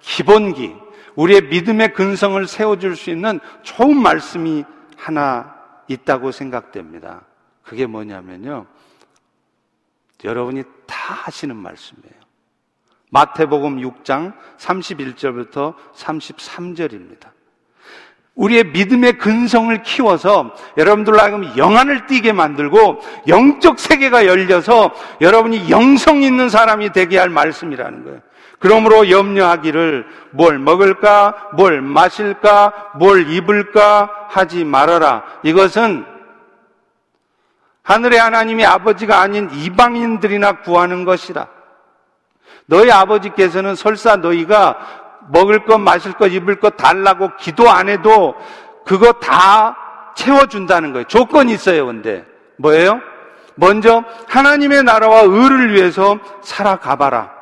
[0.00, 0.76] 기본기,
[1.16, 4.64] 우리의 믿음의 근성을 세워줄 수 있는 좋은 말씀이
[4.96, 5.54] 하나
[5.88, 7.22] 있다고 생각됩니다.
[7.62, 8.66] 그게 뭐냐면요.
[10.24, 12.20] 여러분이 다 하시는 말씀이에요.
[13.10, 17.30] 마태복음 6장 31절부터 33절입니다.
[18.34, 26.48] 우리의 믿음의 근성을 키워서 여러분들로 하여금 영안을 띠게 만들고 영적 세계가 열려서 여러분이 영성 있는
[26.48, 28.20] 사람이 되게 할 말씀이라는 거예요.
[28.60, 35.24] 그러므로 염려하기를 뭘 먹을까, 뭘 마실까, 뭘 입을까 하지 말아라.
[35.42, 36.04] 이것은
[37.82, 41.48] 하늘의 하나님이 아버지가 아닌 이방인들이나 구하는 것이라.
[42.66, 44.76] 너희 아버지께서는 설사 너희가
[45.30, 48.34] 먹을 것, 마실 것, 입을 것 달라고 기도 안 해도
[48.84, 49.74] 그거 다
[50.14, 51.04] 채워준다는 거예요.
[51.06, 52.26] 조건이 있어요, 근데.
[52.58, 53.00] 뭐예요?
[53.54, 57.39] 먼저 하나님의 나라와 의를 위해서 살아가봐라.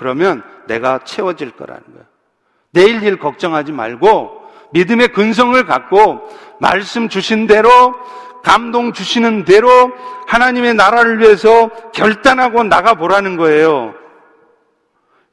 [0.00, 2.06] 그러면 내가 채워질 거라는 거예요.
[2.72, 4.30] 내일 일 걱정하지 말고
[4.72, 6.26] 믿음의 근성을 갖고
[6.58, 7.68] 말씀 주신 대로
[8.42, 9.68] 감동 주시는 대로
[10.26, 13.92] 하나님의 나라를 위해서 결단하고 나가보라는 거예요.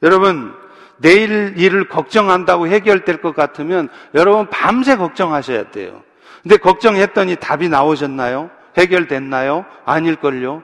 [0.02, 0.54] 여러분,
[0.98, 6.02] 내일 일을 걱정한다고 해결될 것 같으면 여러분 밤새 걱정하셔야 돼요.
[6.42, 8.50] 근데 걱정했더니 답이 나오셨나요?
[8.76, 9.64] 해결됐나요?
[9.86, 10.62] 아닐걸요?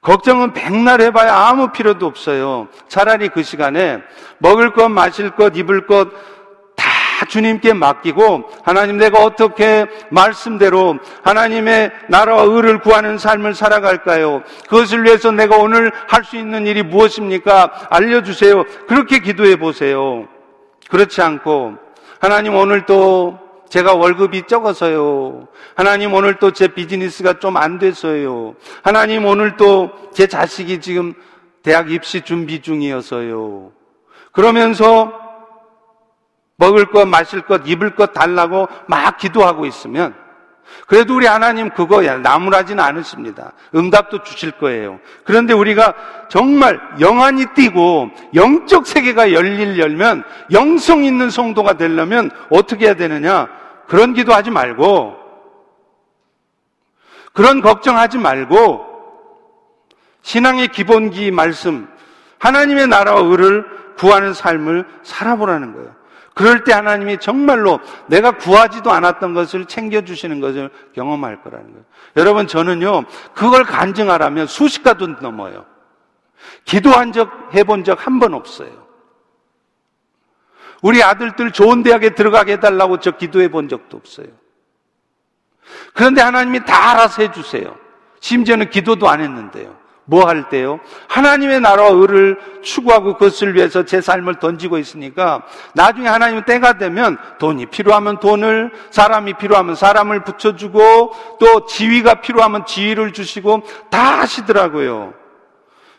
[0.00, 2.68] 걱정은 백날 해봐야 아무 필요도 없어요.
[2.88, 3.98] 차라리 그 시간에
[4.38, 6.08] 먹을 것, 마실 것, 입을 것,
[7.28, 14.42] 주님께 맡기고 하나님 내가 어떻게 말씀대로 하나님의 나라와 의를 구하는 삶을 살아갈까요?
[14.68, 17.88] 그것을 위해서 내가 오늘 할 수 있는 일이 무엇입니까?
[17.90, 18.64] 알려주세요.
[18.86, 20.28] 그렇게 기도해 보세요.
[20.90, 21.74] 그렇지 않고
[22.20, 25.48] 하나님 오늘 또 제가 월급이 적어서요.
[25.76, 28.54] 하나님 오늘 또 제 비즈니스가 좀 안 돼서요.
[28.82, 31.14] 하나님 오늘 또 제 자식이 지금
[31.62, 33.72] 대학 입시 준비 중이어서요.
[34.32, 35.12] 그러면서
[36.56, 40.14] 먹을 것, 마실 것, 입을 것 달라고 막 기도하고 있으면
[40.86, 43.52] 그래도 우리 하나님 그거 나무라지는 않으십니다.
[43.74, 45.00] 응답도 주실 거예요.
[45.24, 45.94] 그런데 우리가
[46.28, 53.48] 정말 영안이 뛰고 영적 세계가 열릴 열면 영성 있는 성도가 되려면 어떻게 해야 되느냐?
[53.86, 55.16] 그런 기도하지 말고
[57.32, 58.86] 그런 걱정하지 말고
[60.22, 61.88] 신앙의 기본기 말씀
[62.38, 63.64] 하나님의 나라와 의를
[63.96, 65.97] 구하는 삶을 살아보라는 거예요.
[66.38, 71.84] 그럴 때 하나님이 정말로 내가 구하지도 않았던 것을 챙겨주시는 것을 경험할 거라는 거예요.
[72.16, 75.66] 여러분, 저는요, 그걸 간증하라면 수십 가도 넘어요.
[76.64, 78.86] 기도한 적, 해본 적 한 번 없어요.
[80.80, 84.28] 우리 아들들 좋은 대학에 들어가게 해달라고 저 기도해 본 적도 없어요.
[85.92, 87.76] 그런데 하나님이 다 알아서 해주세요.
[88.20, 89.76] 심지어는 기도도 안 했는데요.
[90.10, 90.80] 뭐 할 때요?
[91.08, 95.42] 하나님의 나라와 의를 추구하고 그것을 위해서 제 삶을 던지고 있으니까
[95.74, 103.12] 나중에 하나님 때가 되면 돈이 필요하면 돈을, 사람이 필요하면 사람을 붙여주고 또 지위가 필요하면 지위를
[103.12, 105.12] 주시고 다 하시더라고요.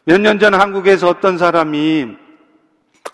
[0.05, 2.07] 몇 년 전 한국에서 어떤 사람이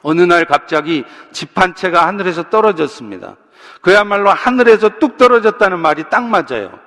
[0.02, 1.04] 어느 날 갑자기
[1.34, 3.36] 집 한 채가 하늘에서 떨어졌습니다.
[3.82, 6.85] 그야말로 하늘에서 뚝 떨어졌다는 말이 딱 맞아요.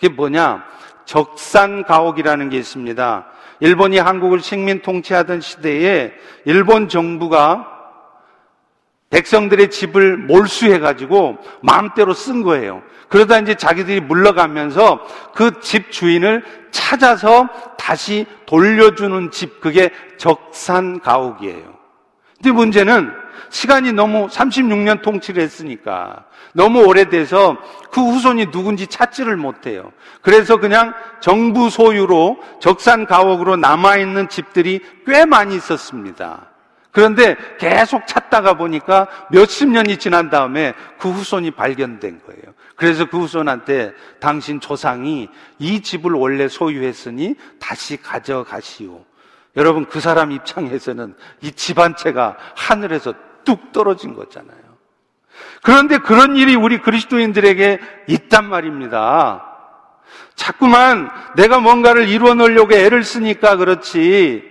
[0.00, 0.64] 그게 뭐냐?
[1.04, 3.26] 적산가옥이라는 게 있습니다.
[3.60, 6.12] 일본이 한국을 식민 통치하던 시대에
[6.44, 7.66] 일본 정부가
[9.10, 12.82] 백성들의 집을 몰수해가지고 마음대로 쓴 거예요.
[13.08, 15.00] 그러다 이제 자기들이 물러가면서
[15.34, 21.74] 그 집 주인을 찾아서 다시 돌려주는 집, 그게 적산가옥이에요.
[22.36, 23.10] 근데 문제는
[23.50, 27.56] 시간이 너무 36년 통치를 했으니까 너무 오래돼서
[27.90, 29.92] 그 후손이 누군지 찾지를 못해요.
[30.22, 36.48] 그래서 그냥 정부 소유로 적산 가옥으로 남아있는 집들이 꽤 많이 있었습니다.
[36.90, 42.54] 그런데 계속 찾다가 보니까 몇십 년이 지난 다음에 그 후손이 발견된 거예요.
[42.74, 49.04] 그래서 그 후손한테 당신 조상이 이 집을 원래 소유했으니 다시 가져가시오.
[49.56, 54.58] 여러분 그 사람 입장에서는 이집한 채가 하늘에서 뚝 떨어진 거잖아요.
[55.62, 59.44] 그런데 그런 일이 우리 그리스도인들에게 있단 말입니다.
[60.34, 64.44] 자꾸만 내가 뭔가를 이루어 놓으려고 애를 쓰니까 그렇지.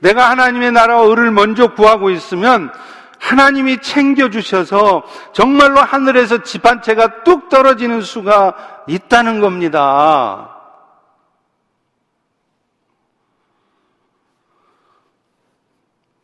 [0.00, 2.72] 내가 하나님의 나라와 의를 먼저 구하고 있으면
[3.20, 10.54] 하나님이 챙겨주셔서 정말로 하늘에서 집 한 채가 뚝 떨어지는 수가 있다는 겁니다.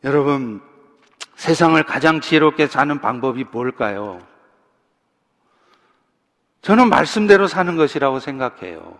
[0.03, 0.61] 여러분,
[1.45, 4.19] 세상을 가장 지혜롭게 사는 방법이 뭘까요?
[6.63, 8.97] 저는 말씀대로 사는 것이라고 생각해요.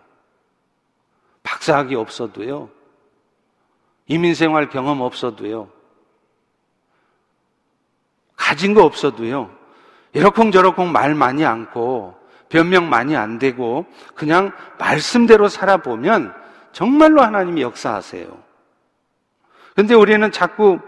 [1.41, 2.69] 박사학위 없어도요.
[4.05, 5.69] 이민생활 경험 없어도요.
[8.35, 9.49] 가진 거 없어도요.
[10.13, 12.15] 이러쿵저러쿵 말 많이 않고
[12.49, 16.31] 변명 많이 안 되고 그냥 말씀대로 살아보면
[16.73, 18.37] 정말로 하나님이 역사하세요.
[19.75, 20.79] 근데 우리는 자꾸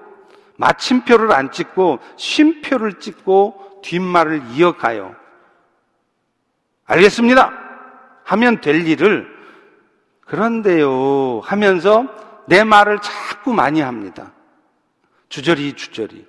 [0.57, 5.15] 마침표를 안 찍고 쉼표를 찍고 뒷말을 이어가요.
[6.85, 7.51] 알겠습니다.
[8.25, 9.35] 하면 될 일을
[10.25, 12.05] 그런데요 하면서
[12.47, 14.31] 내 말을 자꾸 많이 합니다.
[15.29, 16.25] 주저리 주저리.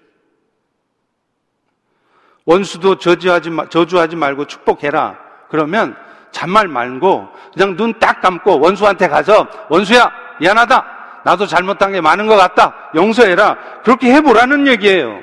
[2.45, 5.19] 원수도 저주하지, 저주하지 말고 축복해라.
[5.49, 5.97] 그러면
[6.31, 10.11] 잔말 말고 그냥 눈 딱 감고 원수한테 가서 원수야
[10.41, 10.98] 미안하다.
[11.29, 12.75] 나도 잘못한 게 많은 것 같다.
[12.95, 13.59] 용서해라.
[13.85, 15.21] 그렇게 해보라는 얘기예요.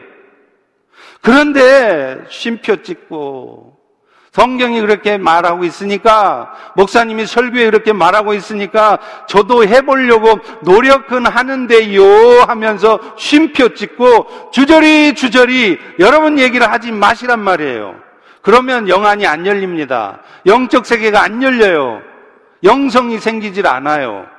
[1.21, 3.75] 그런데 쉼표 찍고
[4.31, 13.73] 성경이 그렇게 말하고 있으니까, 목사님이 설교에 그렇게 말하고 있으니까, 저도 해보려고 노력은 하는데요 하면서 쉼표
[13.73, 17.95] 찍고, 주저리 주저리 여러분 얘기를 하지 마시란 말이에요.
[18.41, 20.19] 그러면 영안이 안 열립니다.
[20.45, 22.01] 영적 세계가 안 열려요.
[22.63, 24.34] 영성이 생기질 않아요.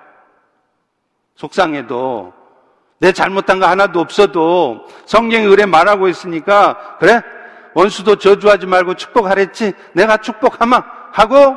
[1.36, 2.32] 속상해도,
[2.98, 7.22] 내 잘못한 거 하나도 없어도 성경이 그래 말하고 있으니까, 그래?
[7.74, 9.74] 원수도 저주하지 말고 축복하랬지.
[9.92, 10.82] 내가 축복하마.
[11.12, 11.56] 하고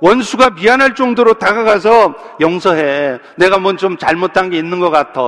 [0.00, 3.18] 원수가 미안할 정도로 다가가서 용서해.
[3.36, 5.20] 내가 뭔 좀 잘못한 게 있는 것 같아.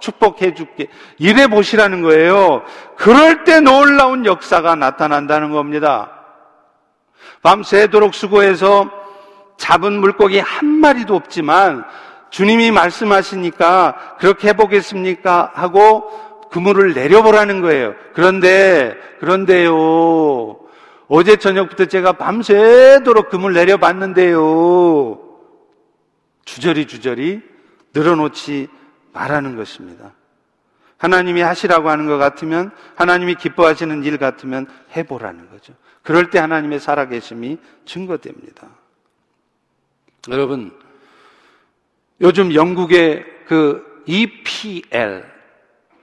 [0.00, 0.86] 축복해 줄게.
[1.18, 2.62] 이래 보시라는 거예요.
[2.96, 6.10] 그럴 때 놀라운 역사가 나타난다는 겁니다.
[7.42, 8.88] 밤새도록 수고해서
[9.58, 11.84] 잡은 물고기 한 마리도 없지만
[12.34, 15.52] 주님이 말씀하시니까 그렇게 해보겠습니까?
[15.54, 17.94] 하고 그물을 내려보라는 거예요.
[18.12, 20.58] 그런데, 그런데요.
[21.06, 25.20] 어제 저녁부터 제가 밤새도록 그물 내려봤는데요.
[26.44, 27.40] 주저리 주저리
[27.94, 28.66] 늘어놓지
[29.12, 30.10] 말하는 것입니다.
[30.98, 34.66] 하나님이 하시라고 하는 것 같으면, 하나님이 기뻐하시는 일 같으면
[34.96, 35.72] 해보라는 거죠.
[36.02, 38.70] 그럴 때 하나님의 살아계심이 증거됩니다.
[40.30, 40.72] 여러분,
[42.20, 45.24] 요즘 영국의 그 EPL,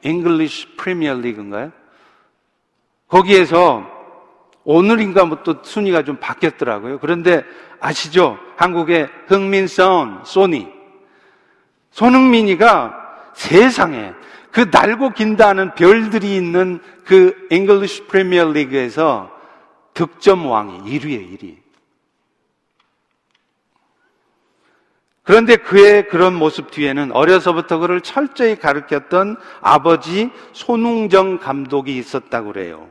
[0.03, 1.71] English Premier League인가요?
[3.07, 3.85] 거기에서
[4.63, 6.99] 오늘인가 뭐또 순위가 좀 바뀌었더라고요.
[6.99, 7.43] 그런데
[7.79, 8.37] 아시죠?
[8.57, 10.67] 한국의 흥민선, 소니.
[11.91, 14.13] 손흥민이가 세상에
[14.51, 19.31] 그 날고 긴다는 별들이 있는 그 잉글리시 프리미어 리그에서
[19.93, 21.60] 득점 왕이 1위에 1위.
[25.23, 32.89] 그런데 그의 그런 모습 뒤에는 어려서부터 그를 철저히 가르쳤던 아버지 손웅정 감독이 있었다고 그래요.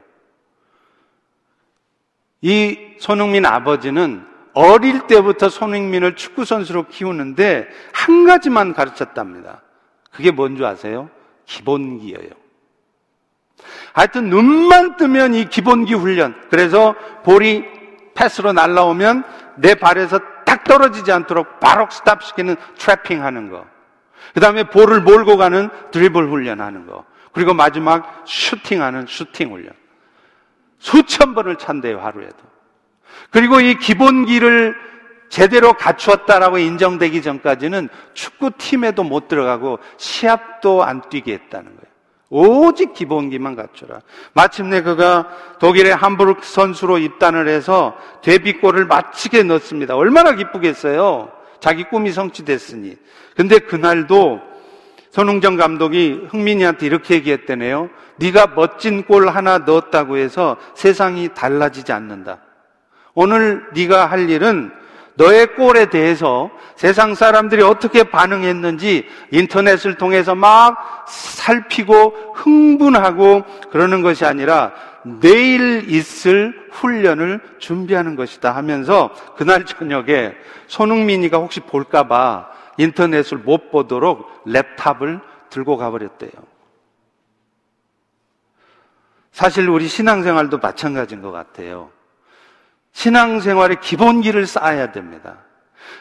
[2.40, 9.62] 이 손흥민 아버지는 어릴 때부터 손흥민을 축구선수로 키우는데 한 가지만 가르쳤답니다.
[10.10, 11.10] 그게 뭔지 아세요?
[11.46, 12.30] 기본기예요.
[13.92, 16.34] 하여튼 눈만 뜨면 이 기본기 훈련.
[16.48, 17.64] 그래서 볼이
[18.14, 19.24] 패스로 날라오면
[19.56, 20.39] 내 발에서 딱
[20.70, 23.66] 떨어지지 않도록 바로 스탑시키는 트래핑 하는 거.
[24.32, 27.04] 그 다음에 볼을 몰고 가는 드리블 훈련하는 거.
[27.32, 29.72] 그리고 마지막 슈팅하는 슈팅 훈련.
[30.78, 32.36] 수천 번을 찬대요, 하루에도.
[33.30, 34.76] 그리고 이 기본기를
[35.28, 41.89] 제대로 갖추었다라고 인정되기 전까지는 축구팀에도 못 들어가고 시합도 안 뛰게 했다는 거예요.
[42.30, 44.00] 오직 기본기만 갖춰라.
[44.34, 49.96] 마침내 그가 독일의 함부르크 선수로 입단을 해서 데뷔골을 마치게 넣습니다.
[49.96, 51.32] 얼마나 기쁘겠어요?
[51.58, 52.96] 자기 꿈이 성취됐으니.
[53.36, 54.40] 근데 그날도
[55.10, 57.90] 손흥정 감독이 흥민이한테 이렇게 얘기했대네요.
[58.16, 62.38] 네가 멋진 골 하나 넣었다고 해서 세상이 달라지지 않는다.
[63.14, 64.70] 오늘 네가 할 일은
[65.20, 74.72] 너의 꼴에 대해서 세상 사람들이 어떻게 반응했는지 인터넷을 통해서 막 살피고 흥분하고 그러는 것이 아니라
[75.20, 80.32] 내일 있을 훈련을 준비하는 것이다 하면서 그날 저녁에
[80.68, 85.20] 손흥민이가 혹시 볼까봐 인터넷을 못 보도록 랩탑을
[85.50, 86.30] 들고 가버렸대요.
[89.32, 91.90] 사실 우리 신앙생활도 마찬가지인 것 같아요.
[92.92, 95.38] 신앙생활의 기본기를 쌓아야 됩니다.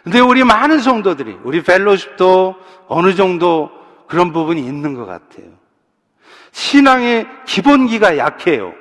[0.04, 2.56] 근데 우리 많은 성도들이, 우리 펠로십도
[2.88, 3.70] 어느 정도
[4.08, 5.48] 그런 부분이 있는 것 같아요.
[6.52, 8.74] 신앙의 기본기가 약해요.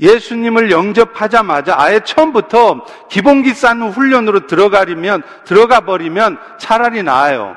[0.00, 7.56] 예수님을 영접하자마자 아예 처음부터 기본기 쌓는 훈련으로 들어가리면, 들어가 버리면 차라리 나아요.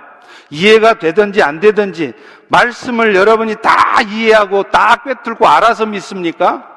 [0.49, 2.13] 이해가 되든지 안 되든지
[2.49, 6.70] 말씀을 여러분이 다 이해하고 다 꿰뚫고 알아서 믿습니까?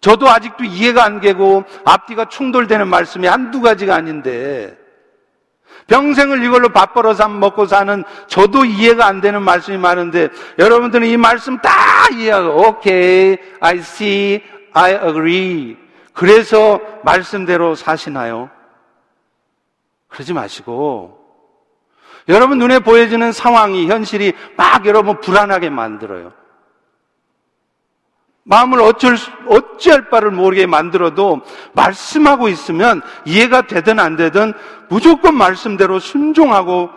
[0.00, 4.76] 저도 아직도 이해가 안 되고 앞뒤가 충돌되는 말씀이 한두 가지가 아닌데
[5.86, 10.28] 평생을 이걸로 밥 벌어 서 먹고 사는 저도 이해가 안 되는 말씀이 많은데
[10.58, 11.70] 여러분들은 이 말씀 다
[12.12, 14.42] 이해하고 오케이, I see,
[14.72, 15.76] I agree.
[16.12, 18.50] 그래서 말씀대로 사시나요?
[20.08, 21.18] 그러지 마시고
[22.28, 26.32] 여러분 눈에 보여지는 상황이 현실이 막 여러분 불안하게 만들어요.
[28.50, 31.42] 마음을 어쩔, 어찌할 바를 모르게 만들어도
[31.72, 34.54] 말씀하고 있으면 이해가 되든 안 되든
[34.88, 36.90] 무조건 말씀대로 순종하고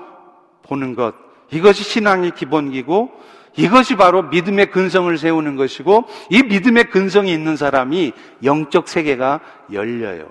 [0.63, 1.13] 보는 것.
[1.51, 3.11] 이것이 신앙의 기본기고
[3.55, 9.39] 이것이 바로 믿음의 근성을 세우는 것이고 이 믿음의 근성이 있는 사람이 영적 세계가
[9.71, 10.25] 열려요.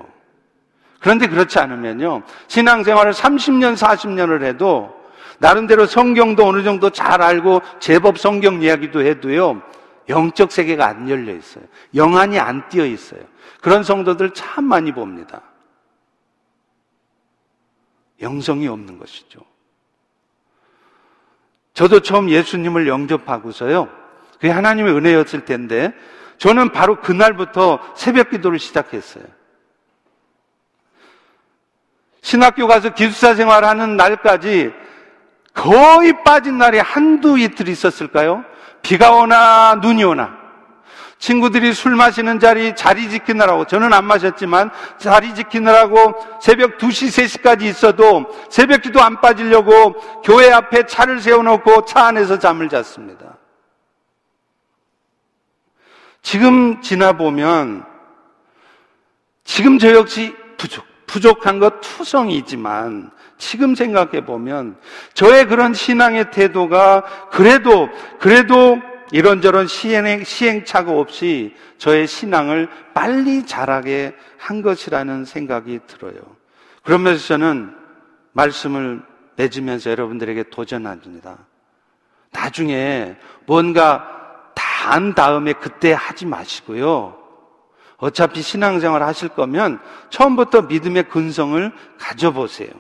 [0.99, 2.23] 그런데 그렇지 않으면요.
[2.49, 4.93] 신앙생활을 30년, 40년을 해도
[5.39, 9.63] 나름대로 성경도 어느 정도 잘 알고 제법 성경 이야기도 해도요.
[10.13, 11.65] 영적 세계가 안 열려 있어요.
[11.95, 13.21] 영안이 안 띄어 있어요.
[13.61, 15.41] 그런 성도들 참 많이 봅니다.
[18.21, 19.41] 영성이 없는 것이죠.
[21.75, 23.89] 저도 처음 예수님을 영접하고서요.
[24.35, 25.95] 그게 하나님의 은혜였을 텐데
[26.37, 29.25] 저는 바로 그날부터 새벽 기도를 시작했어요.
[32.21, 34.73] 신학교 가서 기숙사 생활하는 날까지
[35.55, 38.45] 거의 빠진 날이 한두 이틀 있었을까요?
[38.83, 40.43] 비가 오나 눈이 오나
[41.23, 48.27] 친구들이 술 마시는 자리 자리 지키느라고 저는 안 마셨지만 자리 지키느라고 새벽 2시 3시까지 있어도
[48.51, 53.37] 새벽 기도 안 빠지려고 교회 앞에 차를 세워 놓고 차 안에서 잠을 잤습니다.
[56.23, 57.85] 지금 지나 보면
[59.45, 63.13] 지금 저 역시 부족, 부족한 것 투성이지만
[63.43, 64.77] 지금 생각해 보면
[65.15, 67.89] 저의 그런 신앙의 태도가 그래도
[68.19, 68.79] 그래도
[69.11, 76.15] 이런저런 시행, 시행착오 없이 저의 신앙을 빨리 자라게 한 것이라는 생각이 들어요.
[76.83, 77.75] 그러면서 저는
[78.33, 79.03] 말씀을
[79.37, 81.39] 맺으면서 여러분들에게 도전합니다.
[82.31, 83.17] 나중에
[83.47, 84.09] 뭔가
[84.55, 87.17] 다 한 다음에 그때 하지 마시고요.
[87.99, 89.79] 어차피 신앙생활 하실 거면
[90.11, 92.71] 처음부터 믿음의 근성을 가져보세요.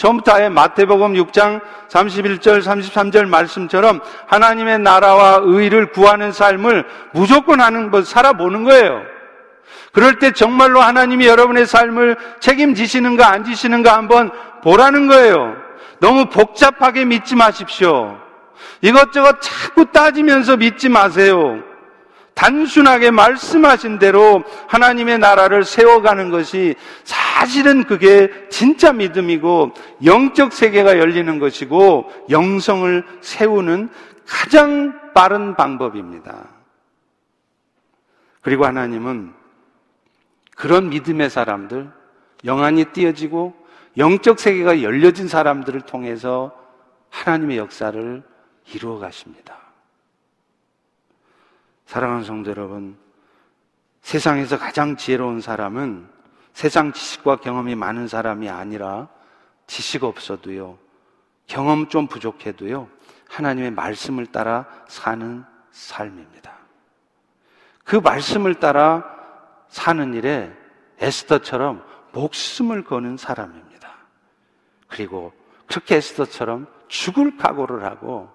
[0.00, 8.06] 처음부터 아예 마태복음 6장 31절, 33절 말씀처럼 하나님의 나라와 의를 구하는 삶을 무조건 하는 것,
[8.06, 9.02] 살아보는 거예요.
[9.92, 14.30] 그럴 때 정말로 하나님이 여러분의 삶을 책임지시는가 안 지시는가 한번
[14.62, 15.54] 보라는 거예요.
[15.98, 18.16] 너무 복잡하게 믿지 마십시오.
[18.80, 21.58] 이것저것 자꾸 따지면서 믿지 마세요.
[22.40, 26.74] 단순하게 말씀하신 대로 하나님의 나라를 세워가는 것이
[27.04, 29.72] 사실은 그게 진짜 믿음이고
[30.06, 33.90] 영적 세계가 열리는 것이고 영성을 세우는
[34.26, 36.48] 가장 빠른 방법입니다.
[38.40, 39.34] 그리고 하나님은
[40.56, 41.90] 그런 믿음의 사람들,
[42.46, 43.54] 영안이 띄어지고
[43.98, 46.56] 영적 세계가 열려진 사람들을 통해서
[47.10, 48.22] 하나님의 역사를
[48.72, 49.69] 이루어 가십니다.
[51.90, 52.96] 사랑하는 성도 여러분,
[54.02, 56.08] 세상에서 가장 지혜로운 사람은
[56.52, 59.08] 세상 지식과 경험이 많은 사람이 아니라
[59.66, 60.78] 지식 없어도요,
[61.48, 62.88] 경험 좀 부족해도요,
[63.28, 66.52] 하나님의 말씀을 따라 사는 삶입니다.
[67.82, 69.04] 그 말씀을 따라
[69.66, 70.56] 사는 일에
[71.00, 73.90] 에스더처럼 목숨을 거는 사람입니다.
[74.86, 75.32] 그리고
[75.66, 78.30] 그렇게 에스더처럼 죽을 각오를 하고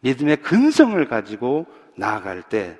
[0.00, 2.78] 믿음의 근성을 가지고 나아갈 때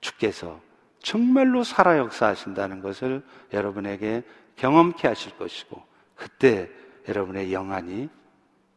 [0.00, 0.60] 주께서
[1.00, 4.22] 정말로 살아 역사하신다는 것을 여러분에게
[4.56, 5.82] 경험케 하실 것이고
[6.14, 6.68] 그때
[7.08, 8.08] 여러분의 영안이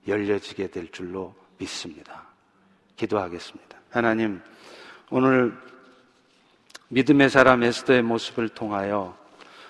[0.07, 2.23] 열려지게 될 줄로 믿습니다.
[2.95, 3.77] 기도하겠습니다.
[3.89, 4.41] 하나님,
[5.09, 5.57] 오늘
[6.89, 9.17] 믿음의 사람 에스더의 모습을 통하여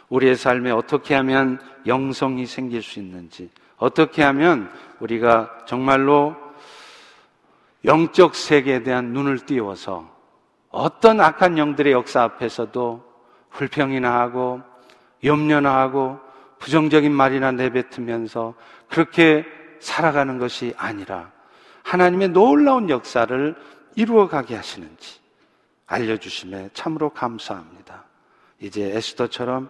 [0.10, 6.36] 우리의 삶에 어떻게 하면 영성이 생길 수 있는지, 어떻게 하면 우리가 정말로
[7.86, 10.10] 영적 세계에 대한 눈을 띄워서
[10.70, 13.04] 어떤 악한 영들의 역사 앞에서도
[13.52, 14.62] 불평이나 하고
[15.24, 16.20] 염려나 하고
[16.60, 18.54] 부정적인 말이나 내뱉으면서
[18.88, 19.46] 그렇게
[19.80, 21.32] 살아가는 것이 아니라
[21.84, 23.56] 하나님의 놀라운 역사를
[23.96, 25.20] 이루어가게 하시는지
[25.88, 28.06] 알려주심에 참으로 감사합니다.
[28.62, 29.70] 이제 에스더처럼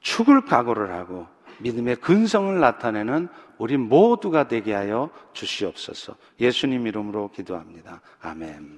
[0.00, 1.26] 죽을 각오를 하고
[1.58, 3.28] 믿음의 근성을 나타내는
[3.62, 6.16] 우리 모두가 되게 하여 주시옵소서.
[6.40, 8.00] 예수님 이름으로 기도합니다.
[8.20, 8.70] 아멘.